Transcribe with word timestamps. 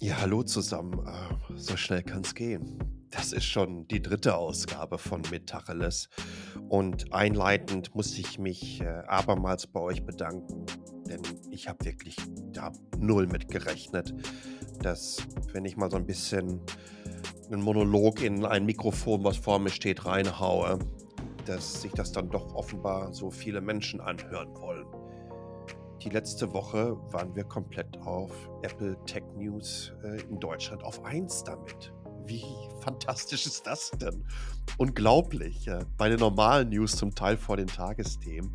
Ja, 0.00 0.20
hallo 0.20 0.44
zusammen. 0.44 1.04
Äh, 1.08 1.56
so 1.56 1.76
schnell 1.76 2.04
kann's 2.04 2.36
gehen. 2.36 2.78
Das 3.10 3.32
ist 3.32 3.46
schon 3.46 3.88
die 3.88 4.00
dritte 4.00 4.36
Ausgabe 4.36 4.96
von 4.96 5.22
Metacheles. 5.28 6.08
Und 6.68 7.12
einleitend 7.12 7.96
muss 7.96 8.16
ich 8.16 8.38
mich 8.38 8.80
äh, 8.80 9.02
abermals 9.08 9.66
bei 9.66 9.80
euch 9.80 10.04
bedanken, 10.04 10.66
denn 11.08 11.20
ich 11.50 11.66
habe 11.66 11.84
wirklich 11.84 12.14
da 12.52 12.70
null 12.96 13.26
mit 13.26 13.48
gerechnet, 13.48 14.14
dass, 14.82 15.16
wenn 15.52 15.64
ich 15.64 15.76
mal 15.76 15.90
so 15.90 15.96
ein 15.96 16.06
bisschen 16.06 16.60
einen 17.50 17.62
Monolog 17.62 18.22
in 18.22 18.44
ein 18.44 18.66
Mikrofon, 18.66 19.24
was 19.24 19.36
vor 19.36 19.58
mir 19.58 19.70
steht, 19.70 20.06
reinhaue, 20.06 20.78
dass 21.44 21.82
sich 21.82 21.90
das 21.90 22.12
dann 22.12 22.30
doch 22.30 22.54
offenbar 22.54 23.12
so 23.12 23.32
viele 23.32 23.60
Menschen 23.60 24.00
anhören 24.00 24.54
wollen. 24.60 24.86
Die 26.02 26.10
letzte 26.10 26.52
Woche 26.52 26.96
waren 27.12 27.34
wir 27.34 27.42
komplett 27.42 27.98
auf 28.02 28.30
Apple 28.62 28.96
Tech 29.04 29.24
News 29.38 29.92
äh, 30.04 30.20
in 30.22 30.38
Deutschland 30.38 30.82
auf 30.84 31.04
1 31.04 31.44
damit. 31.44 31.92
Wie 32.26 32.44
fantastisch 32.80 33.46
ist 33.46 33.66
das 33.66 33.90
denn? 33.92 34.24
Unglaublich. 34.76 35.66
Äh, 35.68 35.84
bei 35.96 36.08
den 36.08 36.18
normalen 36.18 36.68
News 36.68 36.96
zum 36.96 37.14
Teil 37.14 37.36
vor 37.36 37.56
den 37.56 37.68
Tagesthemen. 37.68 38.52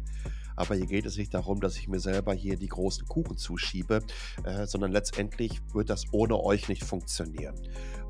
Aber 0.56 0.76
hier 0.76 0.86
geht 0.86 1.06
es 1.06 1.18
nicht 1.18 1.34
darum, 1.34 1.60
dass 1.60 1.78
ich 1.78 1.88
mir 1.88 2.00
selber 2.00 2.34
hier 2.34 2.58
die 2.58 2.68
großen 2.68 3.08
Kuchen 3.08 3.38
zuschiebe, 3.38 4.02
äh, 4.44 4.68
sondern 4.68 4.92
letztendlich 4.92 5.62
wird 5.74 5.90
das 5.90 6.06
ohne 6.12 6.40
euch 6.40 6.68
nicht 6.70 6.84
funktionieren. 6.84 7.56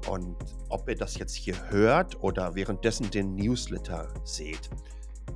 Und 0.09 0.36
ob 0.70 0.90
ihr 0.90 0.95
das 0.95 1.17
jetzt 1.17 1.36
hier 1.36 1.55
hört 1.70 2.22
oder 2.22 2.55
währenddessen 2.55 3.09
den 3.09 3.36
Newsletter 3.36 4.14
seht, 4.26 4.70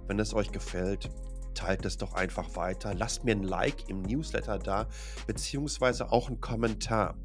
wenn 0.08 0.20
es 0.20 0.34
euch 0.34 0.52
gefällt, 0.52 1.10
teilt 1.54 1.86
es 1.86 1.98
doch 1.98 2.14
einfach 2.14 2.56
weiter. 2.56 2.94
Lasst 2.94 3.24
mir 3.24 3.32
ein 3.32 3.44
Like 3.44 3.90
im 3.90 4.02
Newsletter 4.02 4.60
da, 4.60 4.88
beziehungsweise 5.26 6.12
auch 6.12 6.28
einen 6.28 6.40
Kommentar. 6.40 7.16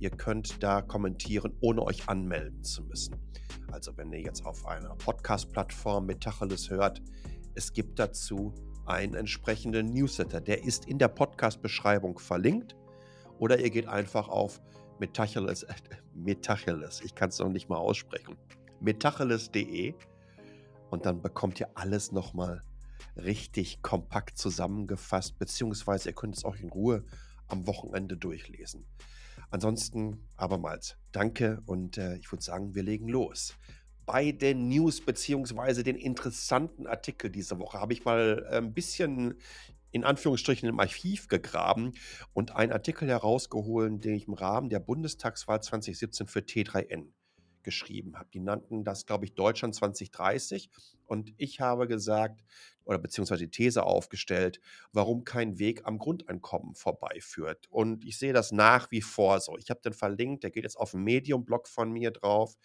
Ihr 0.00 0.10
könnt 0.10 0.62
da 0.62 0.80
kommentieren, 0.80 1.52
ohne 1.60 1.82
euch 1.82 2.08
anmelden 2.08 2.64
zu 2.64 2.82
müssen. 2.84 3.16
Also 3.70 3.96
wenn 3.98 4.10
ihr 4.12 4.20
jetzt 4.20 4.46
auf 4.46 4.66
einer 4.66 4.94
Podcast-Plattform 4.96 6.06
Metacheles 6.06 6.70
hört, 6.70 7.02
es 7.54 7.74
gibt 7.74 7.98
dazu 7.98 8.54
einen 8.86 9.14
entsprechenden 9.14 9.92
Newsletter. 9.92 10.40
Der 10.40 10.64
ist 10.64 10.86
in 10.86 10.98
der 10.98 11.08
Podcast-Beschreibung 11.08 12.18
verlinkt. 12.18 12.74
Oder 13.38 13.60
ihr 13.60 13.68
geht 13.68 13.88
einfach 13.88 14.28
auf 14.28 14.62
Metacheles, 15.00 15.66
Metacheles, 16.14 17.02
ich 17.02 17.14
kann 17.14 17.28
es 17.28 17.38
noch 17.38 17.50
nicht 17.50 17.68
mal 17.68 17.78
aussprechen, 17.78 18.36
metacheles.de 18.80 19.94
und 20.90 21.06
dann 21.06 21.22
bekommt 21.22 21.60
ihr 21.60 21.68
alles 21.74 22.12
nochmal 22.12 22.62
richtig 23.16 23.82
kompakt 23.82 24.38
zusammengefasst, 24.38 25.38
beziehungsweise 25.38 26.10
ihr 26.10 26.14
könnt 26.14 26.36
es 26.36 26.44
auch 26.44 26.56
in 26.56 26.68
Ruhe 26.68 27.04
am 27.48 27.66
Wochenende 27.66 28.16
durchlesen. 28.16 28.86
Ansonsten 29.50 30.28
abermals 30.36 30.96
danke 31.12 31.60
und 31.66 31.98
äh, 31.98 32.16
ich 32.16 32.30
würde 32.30 32.42
sagen, 32.42 32.74
wir 32.74 32.82
legen 32.82 33.08
los. 33.08 33.56
Bei 34.06 34.32
den 34.32 34.68
News 34.68 35.00
beziehungsweise 35.00 35.82
den 35.82 35.96
interessanten 35.96 36.86
Artikel 36.86 37.30
diese 37.30 37.58
Woche 37.58 37.80
habe 37.80 37.92
ich 37.92 38.04
mal 38.04 38.46
äh, 38.50 38.58
ein 38.58 38.72
bisschen 38.72 39.34
in 39.92 40.04
Anführungsstrichen 40.04 40.68
im 40.68 40.78
Archiv 40.78 41.26
gegraben 41.26 41.92
und 42.32 42.54
einen 42.54 42.72
Artikel 42.72 43.08
herausgeholt, 43.08 44.04
den 44.04 44.14
ich 44.14 44.28
im 44.28 44.34
Rahmen 44.34 44.70
der 44.70 44.78
Bundestagswahl 44.78 45.60
2017 45.60 46.28
für 46.28 46.40
T3N 46.40 47.08
geschrieben 47.62 48.18
habe. 48.18 48.28
Die 48.32 48.40
nannten 48.40 48.84
das, 48.84 49.06
glaube 49.06 49.24
ich, 49.24 49.34
Deutschland 49.34 49.74
2030. 49.74 50.70
Und 51.06 51.32
ich 51.36 51.60
habe 51.60 51.86
gesagt, 51.88 52.42
oder 52.84 52.98
beziehungsweise 52.98 53.44
die 53.44 53.50
These 53.50 53.84
aufgestellt, 53.84 54.60
warum 54.92 55.24
kein 55.24 55.58
Weg 55.58 55.82
am 55.84 55.98
Grundeinkommen 55.98 56.74
vorbeiführt. 56.74 57.66
Und 57.70 58.04
ich 58.04 58.18
sehe 58.18 58.32
das 58.32 58.52
nach 58.52 58.90
wie 58.90 59.02
vor 59.02 59.40
so. 59.40 59.56
Ich 59.58 59.70
habe 59.70 59.80
den 59.80 59.92
verlinkt, 59.92 60.42
der 60.42 60.50
geht 60.50 60.64
jetzt 60.64 60.76
auf 60.76 60.92
dem 60.92 61.04
Medium-Blog 61.04 61.68
von 61.68 61.92
mir 61.92 62.10
drauf. 62.10 62.56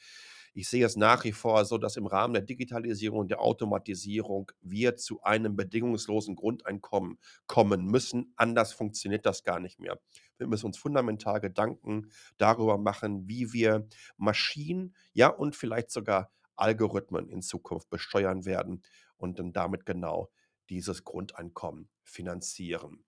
Ich 0.57 0.69
sehe 0.69 0.85
es 0.85 0.95
nach 0.95 1.25
wie 1.25 1.33
vor 1.33 1.66
so, 1.66 1.77
dass 1.77 1.97
im 1.97 2.07
Rahmen 2.07 2.33
der 2.33 2.41
Digitalisierung 2.41 3.19
und 3.19 3.27
der 3.29 3.41
Automatisierung 3.41 4.53
wir 4.61 4.95
zu 4.95 5.21
einem 5.21 5.57
bedingungslosen 5.57 6.38
Grundeinkommen 6.38 7.19
kommen 7.45 7.83
müssen. 7.88 8.31
Anders 8.38 8.71
funktioniert 8.71 9.25
das 9.25 9.44
gar 9.44 9.59
nicht 9.59 9.81
mehr. 9.81 9.99
Wir 10.38 10.47
müssen 10.47 10.67
uns 10.67 10.77
fundamental 10.77 11.41
Gedanken 11.41 12.09
darüber 12.38 12.77
machen, 12.77 13.27
wie 13.27 13.51
wir 13.51 13.85
Maschinen, 14.15 14.95
ja 15.11 15.27
und 15.27 15.57
vielleicht 15.57 15.91
sogar 15.91 16.31
Algorithmen 16.55 17.27
in 17.27 17.41
Zukunft 17.41 17.89
besteuern 17.89 18.45
werden 18.45 18.81
und 19.17 19.39
dann 19.39 19.51
damit 19.51 19.85
genau 19.85 20.31
dieses 20.69 21.03
Grundeinkommen 21.03 21.89
finanzieren. 22.01 23.03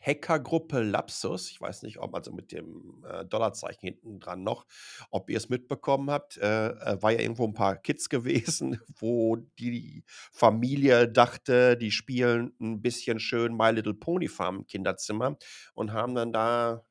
Hackergruppe 0.00 0.82
Lapsus, 0.82 1.50
ich 1.50 1.60
weiß 1.60 1.82
nicht, 1.82 1.98
ob 1.98 2.14
also 2.14 2.32
mit 2.32 2.52
dem 2.52 3.04
äh, 3.08 3.24
Dollarzeichen 3.24 3.80
hinten 3.80 4.20
dran 4.20 4.42
noch, 4.42 4.66
ob 5.10 5.30
ihr 5.30 5.36
es 5.36 5.48
mitbekommen 5.48 6.10
habt, 6.10 6.36
äh, 6.38 6.68
äh 6.68 7.02
war 7.02 7.12
ja 7.12 7.20
irgendwo 7.20 7.46
ein 7.46 7.54
paar 7.54 7.76
Kids 7.76 8.08
gewesen, 8.08 8.80
wo 8.98 9.36
die 9.58 10.04
Familie 10.32 11.08
dachte, 11.08 11.76
die 11.76 11.90
spielen 11.90 12.52
ein 12.60 12.82
bisschen 12.82 13.18
schön 13.18 13.56
My 13.56 13.70
Little 13.70 13.94
Pony 13.94 14.28
Farm 14.28 14.56
im 14.56 14.66
Kinderzimmer 14.66 15.36
und 15.74 15.92
haben 15.92 16.14
dann 16.14 16.32
da 16.32 16.84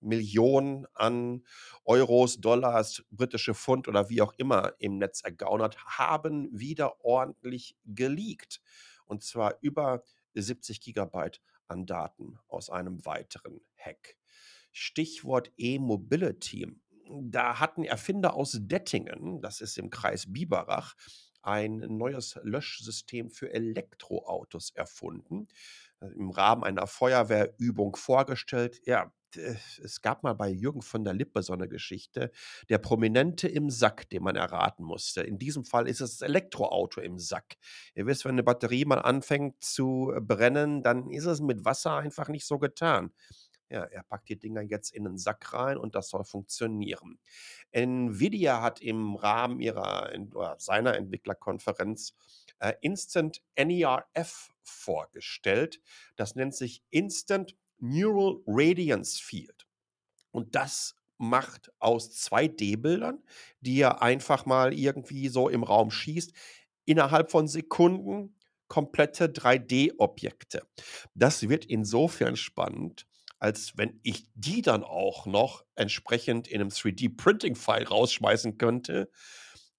Millionen 0.00 0.86
an 0.94 1.44
Euros, 1.84 2.40
Dollars, 2.40 3.04
britische 3.10 3.54
Pfund 3.54 3.88
oder 3.88 4.08
wie 4.08 4.22
auch 4.22 4.32
immer 4.36 4.74
im 4.78 4.98
Netz 4.98 5.22
ergaunert, 5.22 5.76
haben 5.84 6.48
wieder 6.52 7.04
ordentlich 7.04 7.76
geleakt. 7.84 8.60
Und 9.06 9.22
zwar 9.22 9.56
über 9.60 10.02
70 10.34 10.80
Gigabyte 10.80 11.40
an 11.68 11.86
Daten 11.86 12.38
aus 12.48 12.70
einem 12.70 13.04
weiteren 13.04 13.60
Hack. 13.76 14.16
Stichwort 14.72 15.52
E-Mobility. 15.56 16.68
Da 17.08 17.60
hatten 17.60 17.84
Erfinder 17.84 18.34
aus 18.34 18.58
Dettingen, 18.60 19.40
das 19.40 19.60
ist 19.60 19.78
im 19.78 19.90
Kreis 19.90 20.32
Biberach, 20.32 20.94
ein 21.42 21.78
neues 21.96 22.38
Löschsystem 22.42 23.30
für 23.30 23.52
Elektroautos 23.52 24.70
erfunden, 24.70 25.46
äh, 26.00 26.06
im 26.06 26.30
Rahmen 26.30 26.64
einer 26.64 26.88
Feuerwehrübung 26.88 27.94
vorgestellt. 27.94 28.80
Ja, 28.84 29.12
es 29.38 30.00
gab 30.02 30.22
mal 30.22 30.34
bei 30.34 30.48
Jürgen 30.48 30.82
von 30.82 31.04
der 31.04 31.14
Lippe 31.14 31.42
so 31.42 31.52
eine 31.52 31.68
Geschichte, 31.68 32.30
der 32.68 32.78
Prominente 32.78 33.48
im 33.48 33.70
Sack, 33.70 34.08
den 34.10 34.22
man 34.22 34.36
erraten 34.36 34.84
musste. 34.84 35.22
In 35.22 35.38
diesem 35.38 35.64
Fall 35.64 35.88
ist 35.88 36.00
es 36.00 36.18
das 36.18 36.28
Elektroauto 36.28 37.00
im 37.00 37.18
Sack. 37.18 37.56
Ihr 37.94 38.06
wisst, 38.06 38.24
wenn 38.24 38.32
eine 38.32 38.42
Batterie 38.42 38.84
mal 38.84 38.98
anfängt 38.98 39.62
zu 39.62 40.12
äh, 40.14 40.20
brennen, 40.20 40.82
dann 40.82 41.10
ist 41.10 41.26
es 41.26 41.40
mit 41.40 41.64
Wasser 41.64 41.96
einfach 41.96 42.28
nicht 42.28 42.46
so 42.46 42.58
getan. 42.58 43.12
Ja, 43.68 43.82
er 43.82 44.04
packt 44.04 44.28
die 44.28 44.38
Dinger 44.38 44.60
jetzt 44.60 44.92
in 44.92 45.04
den 45.04 45.18
Sack 45.18 45.52
rein 45.52 45.76
und 45.76 45.96
das 45.96 46.10
soll 46.10 46.24
funktionieren. 46.24 47.18
Nvidia 47.72 48.62
hat 48.62 48.80
im 48.80 49.16
Rahmen 49.16 49.60
ihrer 49.60 50.12
seiner 50.58 50.94
Entwicklerkonferenz 50.94 52.14
äh, 52.60 52.74
Instant 52.80 53.42
NERF 53.58 54.52
vorgestellt. 54.62 55.80
Das 56.14 56.36
nennt 56.36 56.54
sich 56.54 56.84
Instant 56.90 57.56
Neural 57.78 58.40
Radiance 58.46 59.22
Field. 59.22 59.66
Und 60.30 60.54
das 60.54 60.96
macht 61.18 61.72
aus 61.78 62.10
2D-Bildern, 62.10 63.22
die 63.60 63.80
er 63.80 64.02
einfach 64.02 64.46
mal 64.46 64.74
irgendwie 64.74 65.28
so 65.28 65.48
im 65.48 65.62
Raum 65.62 65.90
schießt, 65.90 66.32
innerhalb 66.84 67.30
von 67.30 67.48
Sekunden 67.48 68.36
komplette 68.68 69.26
3D-Objekte. 69.26 70.62
Das 71.14 71.48
wird 71.48 71.64
insofern 71.64 72.36
spannend, 72.36 73.06
als 73.38 73.76
wenn 73.76 74.00
ich 74.02 74.28
die 74.34 74.62
dann 74.62 74.82
auch 74.82 75.26
noch 75.26 75.64
entsprechend 75.74 76.48
in 76.48 76.60
einem 76.60 76.70
3D-Printing-File 76.70 77.88
rausschmeißen 77.88 78.58
könnte, 78.58 79.10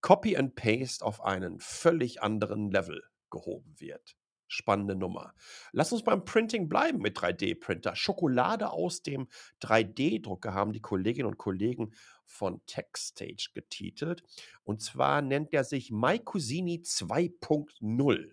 Copy 0.01 0.37
and 0.37 0.55
Paste 0.55 1.03
auf 1.03 1.21
einen 1.23 1.59
völlig 1.59 2.21
anderen 2.21 2.71
Level 2.71 3.03
gehoben 3.29 3.75
wird 3.79 4.16
spannende 4.47 4.95
Nummer. 4.95 5.33
Lass 5.71 5.91
uns 5.91 6.03
beim 6.03 6.25
Printing 6.25 6.69
bleiben 6.69 6.99
mit 6.99 7.17
3D-Printer. 7.17 7.95
Schokolade 7.95 8.71
aus 8.71 9.03
dem 9.03 9.27
3D-Drucker 9.61 10.53
haben 10.53 10.73
die 10.73 10.81
Kolleginnen 10.81 11.27
und 11.27 11.37
Kollegen 11.37 11.93
von 12.25 12.61
TechStage 12.65 13.49
getitelt. 13.53 14.23
Und 14.63 14.81
zwar 14.81 15.21
nennt 15.21 15.53
er 15.53 15.63
sich 15.63 15.91
MyCusini 15.91 16.81
2.0. 16.83 18.31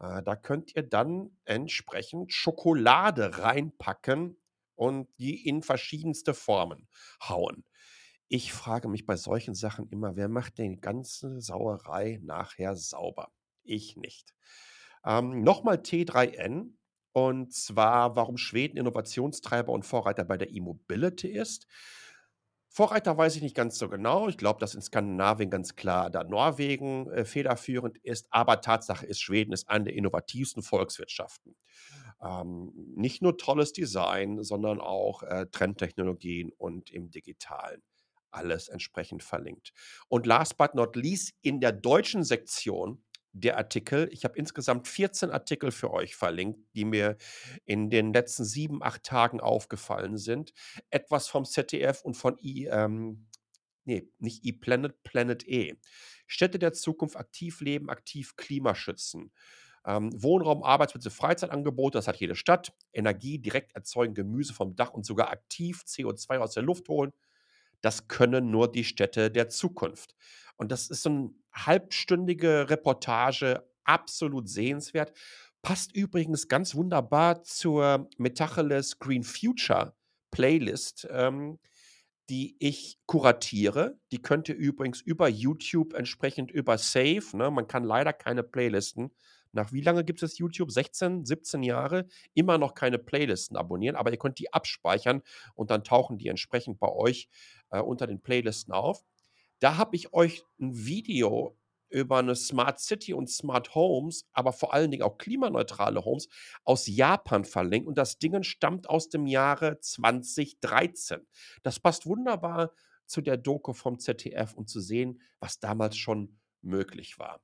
Äh, 0.00 0.22
da 0.22 0.36
könnt 0.36 0.74
ihr 0.76 0.82
dann 0.82 1.30
entsprechend 1.44 2.32
Schokolade 2.32 3.38
reinpacken 3.38 4.36
und 4.74 5.08
die 5.18 5.46
in 5.46 5.62
verschiedenste 5.62 6.34
Formen 6.34 6.88
hauen. 7.28 7.64
Ich 8.28 8.52
frage 8.52 8.88
mich 8.88 9.04
bei 9.04 9.16
solchen 9.16 9.54
Sachen 9.54 9.88
immer, 9.90 10.16
wer 10.16 10.28
macht 10.28 10.58
die 10.58 10.80
ganze 10.80 11.40
Sauerei 11.40 12.18
nachher 12.22 12.76
sauber? 12.76 13.30
Ich 13.62 13.96
nicht. 13.96 14.34
Ähm, 15.04 15.42
Nochmal 15.42 15.76
T3N. 15.76 16.74
Und 17.14 17.52
zwar, 17.52 18.16
warum 18.16 18.38
Schweden 18.38 18.78
Innovationstreiber 18.78 19.70
und 19.70 19.84
Vorreiter 19.84 20.24
bei 20.24 20.38
der 20.38 20.50
E-Mobility 20.50 21.28
ist. 21.28 21.66
Vorreiter 22.74 23.18
weiß 23.18 23.36
ich 23.36 23.42
nicht 23.42 23.54
ganz 23.54 23.78
so 23.78 23.90
genau. 23.90 24.28
Ich 24.28 24.38
glaube, 24.38 24.58
dass 24.58 24.74
in 24.74 24.80
Skandinavien 24.80 25.50
ganz 25.50 25.76
klar 25.76 26.08
da 26.08 26.24
Norwegen 26.24 27.10
äh, 27.10 27.26
federführend 27.26 27.98
ist. 27.98 28.28
Aber 28.30 28.62
Tatsache 28.62 29.04
ist, 29.04 29.20
Schweden 29.20 29.52
ist 29.52 29.68
eine 29.68 29.84
der 29.84 29.94
innovativsten 29.94 30.62
Volkswirtschaften. 30.62 31.54
Ähm, 32.22 32.72
nicht 32.96 33.20
nur 33.20 33.36
tolles 33.36 33.74
Design, 33.74 34.42
sondern 34.42 34.80
auch 34.80 35.22
äh, 35.22 35.46
Trendtechnologien 35.52 36.50
und 36.56 36.90
im 36.90 37.10
Digitalen. 37.10 37.82
Alles 38.30 38.68
entsprechend 38.68 39.22
verlinkt. 39.22 39.74
Und 40.08 40.26
last 40.26 40.56
but 40.56 40.74
not 40.74 40.96
least, 40.96 41.34
in 41.42 41.60
der 41.60 41.72
deutschen 41.72 42.24
Sektion 42.24 43.04
der 43.32 43.56
Artikel, 43.56 44.08
ich 44.12 44.24
habe 44.24 44.38
insgesamt 44.38 44.88
14 44.88 45.30
Artikel 45.30 45.70
für 45.70 45.90
euch 45.92 46.16
verlinkt, 46.16 46.60
die 46.74 46.84
mir 46.84 47.16
in 47.64 47.90
den 47.90 48.12
letzten 48.12 48.44
sieben, 48.44 48.82
acht 48.82 49.04
Tagen 49.04 49.40
aufgefallen 49.40 50.18
sind. 50.18 50.52
Etwas 50.90 51.28
vom 51.28 51.44
ZDF 51.44 52.02
und 52.02 52.14
von 52.14 52.36
I, 52.38 52.66
ähm, 52.66 53.26
nee, 53.84 54.08
nicht 54.18 54.44
ePlanet, 54.44 55.02
Planet 55.02 55.46
E. 55.48 55.74
Städte 56.26 56.58
der 56.58 56.72
Zukunft 56.72 57.16
aktiv 57.16 57.60
leben, 57.60 57.88
aktiv 57.90 58.36
Klima 58.36 58.74
schützen. 58.74 59.32
Ähm, 59.84 60.10
Wohnraum, 60.22 60.62
Arbeitsplätze, 60.62 61.10
Freizeitangebote, 61.10 61.98
das 61.98 62.06
hat 62.06 62.16
jede 62.16 62.36
Stadt. 62.36 62.72
Energie 62.92 63.38
direkt 63.38 63.74
erzeugen, 63.74 64.14
Gemüse 64.14 64.54
vom 64.54 64.76
Dach 64.76 64.92
und 64.92 65.04
sogar 65.04 65.30
aktiv 65.30 65.82
CO2 65.86 66.38
aus 66.38 66.54
der 66.54 66.62
Luft 66.62 66.88
holen. 66.88 67.12
Das 67.80 68.06
können 68.08 68.50
nur 68.50 68.70
die 68.70 68.84
Städte 68.84 69.30
der 69.30 69.48
Zukunft. 69.48 70.14
Und 70.56 70.70
das 70.70 70.88
ist 70.88 71.02
so 71.02 71.10
eine 71.10 71.30
halbstündige 71.52 72.70
Reportage, 72.70 73.66
absolut 73.84 74.48
sehenswert. 74.48 75.12
Passt 75.62 75.94
übrigens 75.94 76.48
ganz 76.48 76.74
wunderbar 76.74 77.42
zur 77.44 78.08
Metacheles 78.18 78.98
Green 78.98 79.22
Future 79.22 79.94
Playlist. 80.30 81.06
Ähm, 81.10 81.58
die 82.30 82.56
ich 82.60 82.98
kuratiere. 83.06 83.98
Die 84.12 84.22
könnt 84.22 84.48
ihr 84.48 84.54
übrigens 84.54 85.00
über 85.00 85.28
YouTube 85.28 85.92
entsprechend 85.92 86.50
über 86.52 86.78
Save, 86.78 87.24
ne? 87.36 87.50
Man 87.50 87.66
kann 87.66 87.82
leider 87.82 88.12
keine 88.12 88.44
Playlisten 88.44 89.10
nach 89.52 89.72
wie 89.72 89.82
lange 89.82 90.02
gibt 90.02 90.22
es 90.22 90.38
YouTube? 90.38 90.70
16, 90.72 91.24
17 91.26 91.62
Jahre? 91.62 92.06
Immer 92.34 92.58
noch 92.58 92.74
keine 92.74 92.98
Playlisten 92.98 93.56
abonnieren, 93.56 93.96
aber 93.96 94.10
ihr 94.10 94.18
könnt 94.18 94.38
die 94.38 94.52
abspeichern 94.52 95.22
und 95.54 95.70
dann 95.70 95.84
tauchen 95.84 96.18
die 96.18 96.28
entsprechend 96.28 96.80
bei 96.80 96.88
euch 96.88 97.28
äh, 97.70 97.80
unter 97.80 98.06
den 98.06 98.20
Playlisten 98.20 98.72
auf. 98.72 99.04
Da 99.62 99.76
habe 99.76 99.94
ich 99.94 100.12
euch 100.12 100.42
ein 100.60 100.74
Video 100.74 101.56
über 101.88 102.18
eine 102.18 102.34
Smart 102.34 102.80
City 102.80 103.14
und 103.14 103.30
Smart 103.30 103.76
Homes, 103.76 104.26
aber 104.32 104.52
vor 104.52 104.74
allen 104.74 104.90
Dingen 104.90 105.04
auch 105.04 105.18
klimaneutrale 105.18 106.04
Homes 106.04 106.28
aus 106.64 106.88
Japan 106.88 107.44
verlinkt. 107.44 107.86
Und 107.86 107.96
das 107.96 108.18
Ding 108.18 108.42
stammt 108.42 108.88
aus 108.88 109.08
dem 109.08 109.24
Jahre 109.24 109.78
2013. 109.78 111.20
Das 111.62 111.78
passt 111.78 112.06
wunderbar 112.06 112.72
zu 113.06 113.20
der 113.20 113.36
Doku 113.36 113.72
vom 113.72 114.00
ZDF 114.00 114.52
und 114.54 114.68
zu 114.68 114.80
sehen, 114.80 115.22
was 115.38 115.60
damals 115.60 115.96
schon 115.96 116.40
möglich 116.60 117.20
war. 117.20 117.40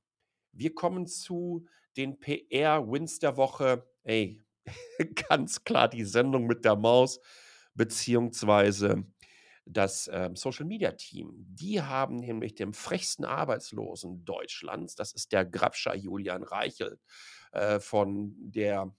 Wir 0.51 0.75
kommen 0.75 1.07
zu 1.07 1.67
den 1.95 2.19
PR-Wins 2.19 3.19
der 3.19 3.37
Woche. 3.37 3.89
Ey, 4.03 4.43
ganz 5.29 5.63
klar 5.63 5.87
die 5.87 6.03
Sendung 6.03 6.47
mit 6.47 6.65
der 6.65 6.75
Maus, 6.75 7.21
beziehungsweise 7.75 9.05
das 9.71 10.09
ähm, 10.11 10.35
Social 10.35 10.65
Media 10.65 10.91
Team. 10.93 11.33
Die 11.37 11.81
haben 11.81 12.15
nämlich 12.15 12.55
dem 12.55 12.73
frechsten 12.73 13.23
Arbeitslosen 13.23 14.25
Deutschlands, 14.25 14.95
das 14.95 15.13
ist 15.13 15.31
der 15.31 15.45
Grabscher 15.45 15.95
Julian 15.95 16.43
Reichel 16.43 16.99
äh, 17.51 17.79
von 17.79 18.33
der 18.37 18.91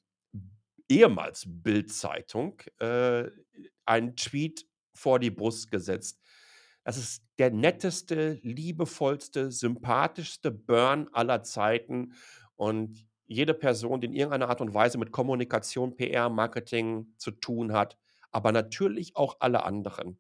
ehemals 0.89 1.45
Bild-Zeitung, 1.47 2.61
äh, 2.79 3.25
einen 3.85 4.17
Tweet 4.17 4.67
vor 4.95 5.19
die 5.19 5.31
Brust 5.31 5.71
gesetzt. 5.71 6.21
Das 6.85 6.97
ist 6.97 7.25
der 7.39 7.51
netteste, 7.51 8.39
liebevollste, 8.43 9.51
sympathischste 9.51 10.51
Burn 10.51 11.09
aller 11.13 11.43
Zeiten. 11.43 12.15
Und 12.57 13.07
jede 13.27 13.55
Person, 13.55 14.01
die 14.01 14.09
in 14.09 14.15
irgendeiner 14.15 14.49
Art 14.49 14.61
und 14.61 14.75
Weise 14.75 14.99
mit 14.99 15.13
Kommunikation, 15.13 15.97
PR, 15.97 16.29
Marketing 16.29 17.13
zu 17.17 17.31
tun 17.31 17.73
hat, 17.73 17.97
aber 18.33 18.53
natürlich 18.53 19.17
auch 19.17 19.37
alle 19.41 19.65
anderen, 19.65 20.19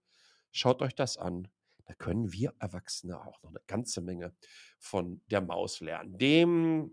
Schaut 0.52 0.82
euch 0.82 0.94
das 0.94 1.17
an. 1.17 1.49
Da 1.87 1.94
können 1.94 2.32
wir 2.32 2.55
Erwachsene 2.61 3.20
auch 3.20 3.43
noch 3.43 3.50
eine 3.50 3.61
ganze 3.67 4.00
Menge 4.00 4.35
von 4.79 5.23
der 5.31 5.41
Maus 5.41 5.81
lernen. 5.81 6.17
Dem, 6.19 6.93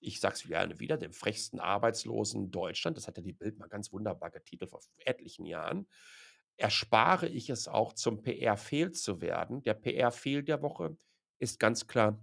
ich 0.00 0.20
sag's 0.20 0.44
gerne 0.44 0.78
wieder, 0.80 0.96
dem 0.96 1.12
frechsten 1.12 1.60
Arbeitslosen 1.60 2.50
Deutschland, 2.50 2.96
das 2.96 3.06
hat 3.06 3.18
ja 3.18 3.22
die 3.22 3.34
Bild 3.34 3.58
mal 3.58 3.68
ganz 3.68 3.92
wunderbar 3.92 4.30
getitelt 4.30 4.70
vor 4.70 4.80
etlichen 5.04 5.44
Jahren, 5.44 5.86
erspare 6.56 7.28
ich 7.28 7.50
es 7.50 7.68
auch 7.68 7.92
zum 7.92 8.22
PR-Fehl 8.22 8.92
zu 8.92 9.20
werden. 9.20 9.62
Der 9.62 9.74
PR-Fehl 9.74 10.42
der 10.42 10.62
Woche 10.62 10.96
ist 11.38 11.60
ganz 11.60 11.86
klar 11.86 12.18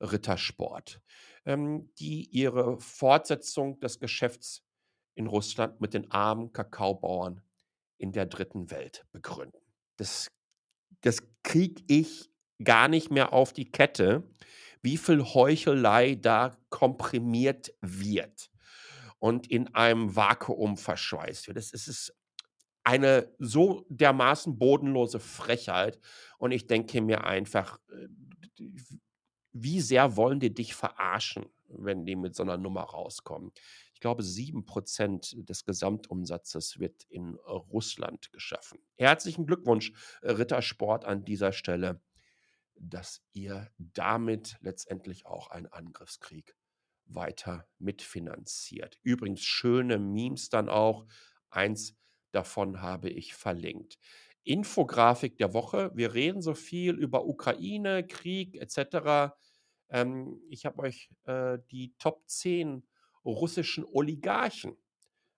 Rittersport, 0.00 1.00
ähm, 1.44 1.92
die 1.98 2.24
ihre 2.30 2.80
Fortsetzung 2.80 3.80
des 3.80 4.00
Geschäfts 4.00 4.66
in 5.14 5.26
Russland 5.26 5.80
mit 5.80 5.94
den 5.94 6.10
armen 6.10 6.52
Kakaobauern 6.52 7.42
in 7.98 8.12
der 8.12 8.26
dritten 8.26 8.70
Welt 8.70 9.06
begründen. 9.12 9.63
Das 9.96 10.28
das 11.02 11.22
kriege 11.42 11.82
ich 11.88 12.30
gar 12.64 12.88
nicht 12.88 13.10
mehr 13.10 13.32
auf 13.32 13.52
die 13.52 13.70
Kette, 13.70 14.24
wie 14.82 14.96
viel 14.98 15.22
Heuchelei 15.22 16.14
da 16.16 16.56
komprimiert 16.70 17.74
wird 17.82 18.50
und 19.18 19.50
in 19.50 19.74
einem 19.74 20.16
Vakuum 20.16 20.76
verschweißt 20.76 21.48
wird. 21.48 21.58
Das 21.58 21.72
ist 21.72 22.14
eine 22.84 23.32
so 23.38 23.86
dermaßen 23.88 24.58
bodenlose 24.58 25.20
Frechheit 25.20 26.00
und 26.38 26.52
ich 26.52 26.66
denke 26.66 27.00
mir 27.02 27.24
einfach, 27.24 27.78
äh, 27.90 28.08
wie 29.52 29.80
sehr 29.80 30.16
wollen 30.16 30.40
die 30.40 30.52
dich 30.52 30.74
verarschen, 30.74 31.46
wenn 31.68 32.04
die 32.04 32.16
mit 32.16 32.34
so 32.34 32.42
einer 32.42 32.56
Nummer 32.56 32.82
rauskommen? 32.82 33.52
Glaube, 34.00 34.22
7% 34.22 35.44
des 35.44 35.64
Gesamtumsatzes 35.64 36.78
wird 36.78 37.04
in 37.08 37.34
Russland 37.36 38.32
geschaffen. 38.32 38.78
Herzlichen 38.96 39.46
Glückwunsch, 39.46 39.92
Rittersport, 40.22 41.04
an 41.04 41.24
dieser 41.24 41.52
Stelle, 41.52 42.00
dass 42.76 43.22
ihr 43.32 43.70
damit 43.78 44.56
letztendlich 44.60 45.26
auch 45.26 45.48
einen 45.48 45.66
Angriffskrieg 45.66 46.56
weiter 47.06 47.66
mitfinanziert. 47.78 48.98
Übrigens 49.02 49.42
schöne 49.42 49.98
Memes 49.98 50.48
dann 50.48 50.68
auch. 50.68 51.06
Eins 51.50 51.96
davon 52.32 52.80
habe 52.80 53.10
ich 53.10 53.34
verlinkt. 53.34 53.98
Infografik 54.42 55.38
der 55.38 55.54
Woche. 55.54 55.90
Wir 55.94 56.14
reden 56.14 56.42
so 56.42 56.54
viel 56.54 56.94
über 56.94 57.26
Ukraine, 57.26 58.06
Krieg 58.06 58.56
etc. 58.56 59.34
Ähm, 59.88 60.40
ich 60.48 60.66
habe 60.66 60.82
euch 60.82 61.10
äh, 61.24 61.58
die 61.70 61.94
Top 61.98 62.28
10 62.28 62.86
russischen 63.24 63.84
Oligarchen 63.84 64.76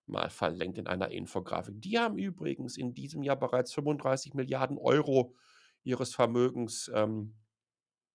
mal 0.05 0.29
verlinkt 0.29 0.77
in 0.77 0.87
einer 0.87 1.11
Infografik. 1.11 1.81
Die 1.81 1.99
haben 1.99 2.17
übrigens 2.17 2.77
in 2.77 2.93
diesem 2.93 3.23
Jahr 3.23 3.35
bereits 3.35 3.73
35 3.73 4.33
Milliarden 4.33 4.77
Euro 4.77 5.35
ihres 5.83 6.15
Vermögens, 6.15 6.89
ähm, 6.93 7.35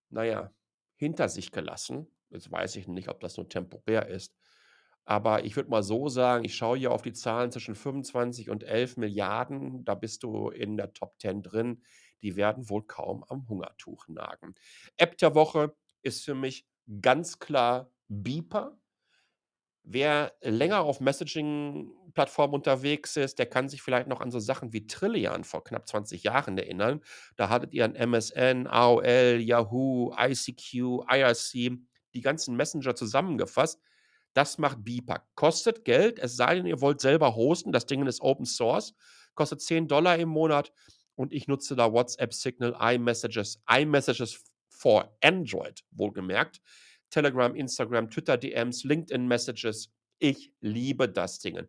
naja, 0.09 0.53
hinter 0.95 1.29
sich 1.29 1.51
gelassen. 1.51 2.07
Jetzt 2.29 2.51
weiß 2.51 2.75
ich 2.77 2.87
nicht, 2.87 3.09
ob 3.09 3.19
das 3.19 3.37
nur 3.37 3.47
temporär 3.47 4.07
ist. 4.07 4.35
Aber 5.05 5.43
ich 5.43 5.55
würde 5.55 5.69
mal 5.69 5.83
so 5.83 6.07
sagen, 6.07 6.45
ich 6.45 6.55
schaue 6.55 6.77
hier 6.77 6.91
auf 6.91 7.01
die 7.01 7.13
Zahlen 7.13 7.51
zwischen 7.51 7.75
25 7.75 8.49
und 8.49 8.63
11 8.63 8.97
Milliarden. 8.97 9.83
Da 9.83 9.95
bist 9.95 10.23
du 10.23 10.49
in 10.49 10.77
der 10.77 10.93
Top 10.93 11.19
10 11.19 11.43
drin. 11.43 11.83
Die 12.21 12.35
werden 12.37 12.69
wohl 12.69 12.83
kaum 12.83 13.23
am 13.25 13.47
Hungertuch 13.49 14.07
nagen. 14.07 14.55
App 14.95 15.17
der 15.17 15.35
Woche 15.35 15.75
ist 16.03 16.23
für 16.23 16.35
mich 16.35 16.65
ganz 17.01 17.39
klar 17.39 17.91
Beeper. 18.07 18.79
Wer 19.85 20.33
länger 20.41 20.81
auf 20.81 21.01
Messaging-Plattformen 21.01 22.53
unterwegs 22.53 23.17
ist, 23.17 23.37
der 23.37 23.47
kann 23.47 23.67
sich 23.67 23.81
vielleicht 23.81 24.07
noch 24.07 24.21
an 24.21 24.31
so 24.31 24.39
Sachen 24.39 24.71
wie 24.71 24.87
Trillian 24.87 25.43
vor 25.43 25.63
knapp 25.63 25.87
20 25.87 26.23
Jahren 26.23 26.57
erinnern. 26.57 27.01
Da 27.35 27.49
hattet 27.49 27.73
ihr 27.73 27.83
an 27.83 27.95
MSN, 27.95 28.67
AOL, 28.67 29.39
Yahoo, 29.41 30.13
ICQ, 30.17 31.03
IRC, 31.09 31.77
die 32.13 32.21
ganzen 32.21 32.55
Messenger 32.55 32.95
zusammengefasst. 32.95 33.81
Das 34.33 34.57
macht 34.57 34.83
Beeper. 34.85 35.27
Kostet 35.35 35.83
Geld, 35.83 36.17
es 36.17 36.37
sei 36.37 36.55
denn, 36.55 36.65
ihr 36.65 36.79
wollt 36.79 37.01
selber 37.01 37.35
hosten. 37.35 37.73
Das 37.73 37.85
Ding 37.85 38.05
ist 38.07 38.21
Open 38.21 38.45
Source. 38.45 38.93
Kostet 39.35 39.61
10 39.61 39.89
Dollar 39.89 40.17
im 40.17 40.29
Monat. 40.29 40.71
Und 41.15 41.33
ich 41.33 41.47
nutze 41.47 41.75
da 41.75 41.91
WhatsApp, 41.91 42.33
Signal, 42.33 42.75
iMessages, 42.79 43.61
iMessages 43.69 44.43
for 44.69 45.15
Android, 45.21 45.83
wohlgemerkt. 45.91 46.61
Telegram, 47.13 47.53
Instagram, 47.53 48.09
Twitter 48.09 48.37
DMs, 48.37 48.83
LinkedIn 48.83 49.27
Messages. 49.27 49.93
Ich 50.17 50.51
liebe 50.61 51.07
das 51.07 51.37
Ding. 51.37 51.67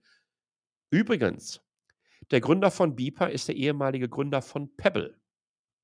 Übrigens, 0.89 1.61
der 2.31 2.41
Gründer 2.41 2.71
von 2.71 2.97
Beeper 2.97 3.29
ist 3.29 3.49
der 3.49 3.57
ehemalige 3.57 4.09
Gründer 4.09 4.41
von 4.41 4.75
Pebble. 4.75 5.21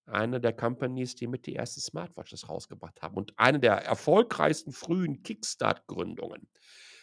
Eine 0.07 0.41
der 0.41 0.55
Companies, 0.55 1.15
die 1.15 1.27
mit 1.27 1.45
die 1.45 1.57
ersten 1.57 1.83
Smartwatches 1.83 2.49
rausgebracht 2.49 3.03
haben 3.03 3.17
und 3.17 3.39
eine 3.39 3.61
der 3.61 3.75
erfolgreichsten 3.75 4.73
frühen 4.73 5.23
Kickstart-Gründungen. 5.23 6.49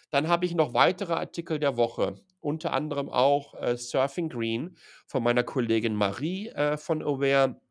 Dann 0.09 0.27
habe 0.27 0.45
ich 0.47 0.55
noch 0.55 0.73
weitere 0.73 1.13
Artikel 1.13 1.59
der 1.59 1.77
Woche, 1.77 2.15
unter 2.39 2.73
anderem 2.73 3.09
auch 3.09 3.53
äh, 3.61 3.77
Surfing 3.77 4.29
Green 4.29 4.77
von 5.05 5.21
meiner 5.21 5.43
Kollegin 5.43 5.95
Marie 5.95 6.47
äh, 6.49 6.77
von 6.77 7.03
Aware 7.03 7.61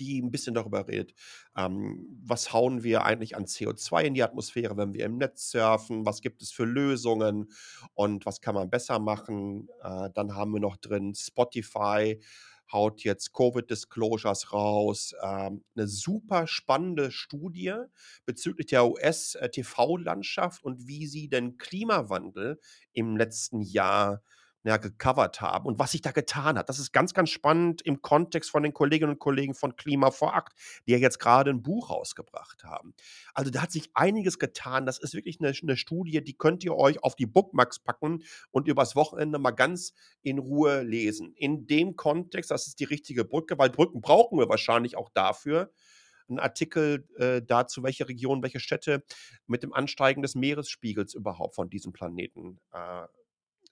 die 0.00 0.20
ein 0.20 0.30
bisschen 0.30 0.54
darüber 0.54 0.88
redet, 0.88 1.14
ähm, 1.56 2.06
was 2.22 2.52
hauen 2.52 2.82
wir 2.82 3.04
eigentlich 3.04 3.36
an 3.36 3.46
CO2 3.46 4.02
in 4.04 4.14
die 4.14 4.22
Atmosphäre, 4.22 4.76
wenn 4.76 4.94
wir 4.94 5.04
im 5.04 5.18
Netz 5.18 5.50
surfen, 5.50 6.06
was 6.06 6.20
gibt 6.20 6.42
es 6.42 6.52
für 6.52 6.64
Lösungen 6.64 7.50
und 7.94 8.26
was 8.26 8.40
kann 8.40 8.54
man 8.54 8.70
besser 8.70 8.98
machen. 8.98 9.68
Äh, 9.82 10.10
dann 10.14 10.34
haben 10.34 10.52
wir 10.52 10.60
noch 10.60 10.76
drin 10.76 11.14
Spotify, 11.14 12.20
haut 12.72 13.02
jetzt 13.04 13.32
Covid-Disclosures 13.32 14.52
raus. 14.52 15.14
Ähm, 15.22 15.64
eine 15.76 15.86
super 15.86 16.46
spannende 16.46 17.10
Studie 17.10 17.74
bezüglich 18.24 18.66
der 18.66 18.86
US-TV-Landschaft 18.86 20.64
und 20.64 20.86
wie 20.86 21.06
sie 21.06 21.28
den 21.28 21.58
Klimawandel 21.58 22.60
im 22.92 23.16
letzten 23.16 23.60
Jahr 23.60 24.22
ja, 24.66 24.78
gecovert 24.78 25.40
haben 25.40 25.66
und 25.66 25.78
was 25.78 25.92
sich 25.92 26.02
da 26.02 26.10
getan 26.10 26.58
hat. 26.58 26.68
Das 26.68 26.80
ist 26.80 26.92
ganz, 26.92 27.14
ganz 27.14 27.30
spannend 27.30 27.82
im 27.82 28.02
Kontext 28.02 28.50
von 28.50 28.64
den 28.64 28.72
Kolleginnen 28.72 29.12
und 29.12 29.18
Kollegen 29.20 29.54
von 29.54 29.76
Klima 29.76 30.10
vor 30.10 30.34
Akt, 30.34 30.58
die 30.86 30.92
ja 30.92 30.98
jetzt 30.98 31.20
gerade 31.20 31.50
ein 31.50 31.62
Buch 31.62 31.90
rausgebracht 31.90 32.64
haben. 32.64 32.92
Also 33.32 33.50
da 33.50 33.62
hat 33.62 33.70
sich 33.70 33.90
einiges 33.94 34.40
getan. 34.40 34.84
Das 34.84 34.98
ist 34.98 35.14
wirklich 35.14 35.38
eine, 35.40 35.52
eine 35.62 35.76
Studie, 35.76 36.22
die 36.22 36.36
könnt 36.36 36.64
ihr 36.64 36.74
euch 36.74 37.02
auf 37.04 37.14
die 37.14 37.26
Bookmarks 37.26 37.78
packen 37.78 38.24
und 38.50 38.66
übers 38.66 38.96
Wochenende 38.96 39.38
mal 39.38 39.52
ganz 39.52 39.92
in 40.22 40.38
Ruhe 40.38 40.82
lesen. 40.82 41.32
In 41.36 41.68
dem 41.68 41.94
Kontext, 41.94 42.50
das 42.50 42.66
ist 42.66 42.80
die 42.80 42.84
richtige 42.84 43.24
Brücke, 43.24 43.58
weil 43.58 43.70
Brücken 43.70 44.00
brauchen 44.00 44.38
wir 44.38 44.48
wahrscheinlich 44.48 44.96
auch 44.96 45.10
dafür, 45.10 45.70
ein 46.28 46.40
Artikel 46.40 47.06
äh, 47.18 47.40
dazu, 47.40 47.84
welche 47.84 48.08
Regionen, 48.08 48.42
welche 48.42 48.58
Städte 48.58 49.04
mit 49.46 49.62
dem 49.62 49.72
Ansteigen 49.72 50.22
des 50.22 50.34
Meeresspiegels 50.34 51.14
überhaupt 51.14 51.54
von 51.54 51.70
diesem 51.70 51.92
Planeten 51.92 52.58
äh, 52.72 53.06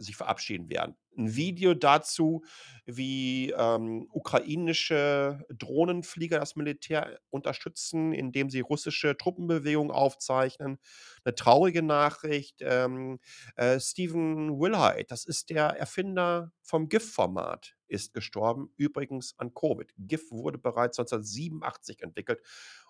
sich 0.05 0.17
verabschieden 0.17 0.71
werden. 0.71 0.97
Ein 1.17 1.37
Video 1.37 1.75
dazu, 1.75 2.45
wie 2.87 3.51
ähm, 3.51 4.07
ukrainische 4.11 5.45
Drohnenflieger 5.49 6.41
das 6.41 6.57
Militär 6.57 7.21
unterstützen, 7.31 8.13
indem 8.13 8.51
sie 8.51 8.61
russische 8.61 9.17
Truppenbewegungen 9.17 9.93
aufzeichnen. 9.93 10.79
Eine 11.25 11.35
traurige 11.35 11.83
Nachricht. 11.83 12.57
Ähm, 12.61 13.21
äh, 13.57 13.79
Stephen 13.79 14.59
Wilhite, 14.59 15.07
das 15.09 15.25
ist 15.25 15.51
der 15.51 15.67
Erfinder 15.67 16.53
vom 16.63 16.89
GIF-Format, 16.89 17.77
ist 17.87 18.13
gestorben, 18.13 18.73
übrigens 18.77 19.35
an 19.39 19.55
Covid. 19.55 19.93
GIF 19.99 20.31
wurde 20.31 20.59
bereits 20.59 20.99
1987 20.99 22.03
entwickelt. 22.03 22.41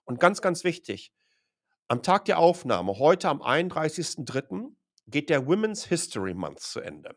Und 0.05 0.21
ganz, 0.21 0.41
ganz 0.41 0.65
wichtig, 0.65 1.13
am 1.89 2.03
Tag 2.03 2.25
der 2.25 2.39
Aufnahme, 2.39 2.99
heute 2.99 3.29
am 3.29 3.43
31.03., 3.43 4.75
geht 5.07 5.31
der 5.31 5.47
Women's 5.47 5.85
History 5.85 6.35
Month 6.35 6.61
zu 6.61 6.81
Ende. 6.81 7.17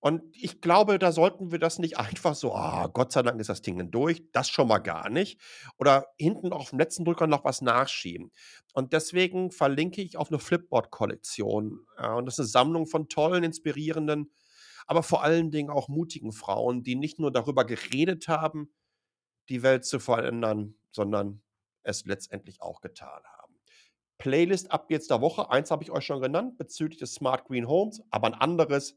Und 0.00 0.22
ich 0.36 0.60
glaube, 0.60 0.98
da 0.98 1.12
sollten 1.12 1.50
wir 1.50 1.58
das 1.58 1.78
nicht 1.78 1.98
einfach 1.98 2.34
so, 2.34 2.54
ah, 2.54 2.88
Gott 2.88 3.12
sei 3.12 3.22
Dank 3.22 3.40
ist 3.40 3.48
das 3.48 3.62
Ding 3.62 3.90
durch, 3.90 4.22
das 4.32 4.50
schon 4.50 4.68
mal 4.68 4.78
gar 4.78 5.08
nicht. 5.08 5.40
Oder 5.78 6.08
hinten 6.18 6.52
auf 6.52 6.70
dem 6.70 6.78
letzten 6.78 7.06
Drücker 7.06 7.26
noch 7.26 7.44
was 7.44 7.62
nachschieben. 7.62 8.30
Und 8.74 8.92
deswegen 8.92 9.50
verlinke 9.50 10.02
ich 10.02 10.18
auf 10.18 10.28
eine 10.28 10.38
Flipboard-Kollektion. 10.38 11.86
Und 12.16 12.26
das 12.26 12.34
ist 12.34 12.40
eine 12.40 12.48
Sammlung 12.48 12.86
von 12.86 13.08
tollen, 13.08 13.44
inspirierenden, 13.44 14.30
aber 14.86 15.02
vor 15.02 15.22
allen 15.22 15.50
Dingen 15.50 15.70
auch 15.70 15.88
mutigen 15.88 16.32
Frauen, 16.32 16.82
die 16.82 16.96
nicht 16.96 17.18
nur 17.18 17.32
darüber 17.32 17.64
geredet 17.64 18.28
haben, 18.28 18.74
die 19.48 19.62
Welt 19.62 19.86
zu 19.86 20.00
verändern, 20.00 20.74
sondern 20.90 21.42
es 21.82 22.04
letztendlich 22.04 22.60
auch 22.60 22.82
getan 22.82 23.22
haben. 23.24 23.43
Playlist 24.18 24.70
ab 24.70 24.90
jetzt 24.90 25.10
der 25.10 25.20
Woche. 25.20 25.50
Eins 25.50 25.70
habe 25.70 25.82
ich 25.82 25.90
euch 25.90 26.04
schon 26.04 26.20
genannt 26.20 26.56
bezüglich 26.56 26.98
des 26.98 27.14
Smart 27.14 27.44
Green 27.46 27.68
Homes, 27.68 28.02
aber 28.10 28.28
ein 28.28 28.34
anderes, 28.34 28.96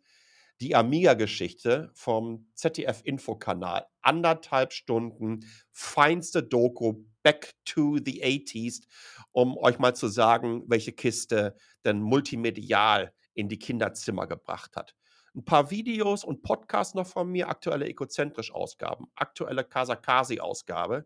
die 0.60 0.76
Amiga-Geschichte 0.76 1.92
vom 1.94 2.48
ZDF-Infokanal. 2.56 3.86
Anderthalb 4.02 4.74
Stunden, 4.74 5.46
feinste 5.72 6.42
Doku, 6.44 7.04
back 7.24 7.54
to 7.66 7.98
the 7.98 8.24
80s, 8.24 8.88
um 9.32 9.58
euch 9.58 9.80
mal 9.80 9.96
zu 9.96 10.08
sagen, 10.08 10.64
welche 10.68 10.94
Kiste 10.94 11.56
denn 11.86 12.02
multimedial 12.02 13.14
in 13.34 13.50
die 13.50 13.60
Kinderzimmer 13.60 14.28
gebracht 14.28 14.76
hat. 14.76 14.96
Ein 15.36 15.46
paar 15.46 15.70
Videos 15.70 16.24
und 16.24 16.42
Podcasts 16.42 16.96
noch 16.96 17.06
von 17.06 17.30
mir, 17.30 17.50
aktuelle 17.50 17.86
Ekozentrisch-Ausgaben, 17.86 19.08
aktuelle 19.14 19.64
Kasakasi-Ausgabe. 19.64 21.06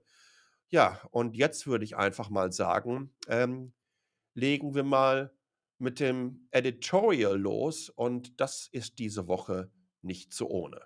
Ja, 0.69 1.01
und 1.11 1.35
jetzt 1.35 1.67
würde 1.67 1.83
ich 1.83 1.97
einfach 1.97 2.29
mal 2.29 2.53
sagen, 2.53 3.13
ähm, 3.27 3.73
legen 4.33 4.75
wir 4.75 4.83
mal 4.83 5.33
mit 5.77 5.99
dem 5.99 6.47
Editorial 6.51 7.37
los 7.37 7.89
und 7.89 8.39
das 8.39 8.67
ist 8.71 8.99
diese 8.99 9.27
Woche 9.27 9.71
nicht 10.01 10.33
so 10.33 10.49
ohne. 10.49 10.81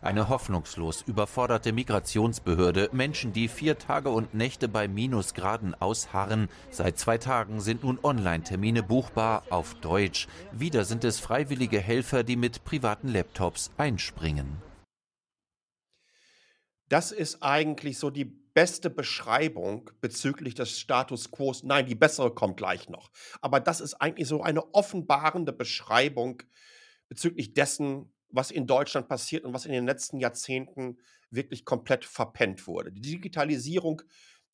Eine 0.00 0.28
hoffnungslos 0.28 1.02
überforderte 1.02 1.72
Migrationsbehörde, 1.72 2.90
Menschen, 2.92 3.32
die 3.32 3.48
vier 3.48 3.78
Tage 3.78 4.10
und 4.10 4.32
Nächte 4.32 4.68
bei 4.68 4.86
Minusgraden 4.86 5.74
ausharren. 5.74 6.48
Seit 6.70 6.98
zwei 6.98 7.18
Tagen 7.18 7.60
sind 7.60 7.82
nun 7.82 7.98
Online-Termine 8.00 8.84
buchbar 8.84 9.42
auf 9.50 9.74
Deutsch. 9.74 10.28
Wieder 10.52 10.84
sind 10.84 11.02
es 11.02 11.18
freiwillige 11.18 11.80
Helfer, 11.80 12.22
die 12.22 12.36
mit 12.36 12.64
privaten 12.64 13.08
Laptops 13.08 13.72
einspringen. 13.76 14.62
Das 16.88 17.10
ist 17.10 17.42
eigentlich 17.42 17.98
so 17.98 18.10
die 18.10 18.47
beste 18.58 18.90
Beschreibung 18.90 19.88
bezüglich 20.00 20.56
des 20.56 20.80
Status 20.80 21.30
quo. 21.30 21.54
Nein, 21.62 21.86
die 21.86 21.94
bessere 21.94 22.34
kommt 22.34 22.56
gleich 22.56 22.88
noch. 22.88 23.12
Aber 23.40 23.60
das 23.60 23.80
ist 23.80 23.94
eigentlich 23.94 24.26
so 24.26 24.42
eine 24.42 24.74
offenbarende 24.74 25.52
Beschreibung 25.52 26.42
bezüglich 27.08 27.54
dessen, 27.54 28.12
was 28.30 28.50
in 28.50 28.66
Deutschland 28.66 29.08
passiert 29.08 29.44
und 29.44 29.54
was 29.54 29.64
in 29.64 29.70
den 29.70 29.86
letzten 29.86 30.18
Jahrzehnten 30.18 30.98
wirklich 31.30 31.64
komplett 31.64 32.04
verpennt 32.04 32.66
wurde. 32.66 32.90
Die 32.90 33.00
Digitalisierung 33.00 34.02